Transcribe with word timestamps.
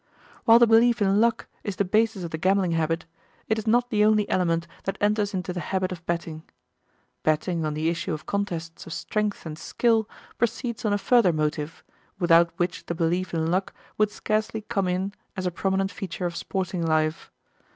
While 0.45 0.57
the 0.57 0.65
belief 0.65 0.99
in 0.99 1.21
luck 1.21 1.45
is 1.63 1.75
the 1.75 1.85
basis 1.85 2.23
of 2.23 2.31
the 2.31 2.39
gambling 2.39 2.71
habit, 2.71 3.05
it 3.47 3.59
is 3.59 3.67
not 3.67 3.91
the 3.91 4.03
only 4.03 4.27
element 4.31 4.65
that 4.85 4.97
enters 4.99 5.35
into 5.35 5.53
the 5.53 5.59
habit 5.59 5.91
of 5.91 6.03
betting. 6.07 6.41
Betting 7.21 7.65
on 7.65 7.75
the 7.75 7.87
issue 7.87 8.11
of 8.11 8.25
contests 8.25 8.87
of 8.87 8.93
strength 8.93 9.45
and 9.45 9.59
skill 9.59 10.09
proceeds 10.39 10.85
on 10.85 10.91
a 10.93 10.97
further 10.97 11.31
motive, 11.31 11.83
without 12.17 12.51
which 12.57 12.87
the 12.87 12.95
belief 12.95 13.31
in 13.31 13.51
luck 13.51 13.75
would 13.99 14.09
scarcely 14.09 14.61
come 14.61 14.87
in 14.87 15.13
as 15.37 15.45
a 15.45 15.51
prominent 15.51 15.91
feature 15.91 16.25
of 16.25 16.35
sporting 16.35 16.83
life. 16.83 17.31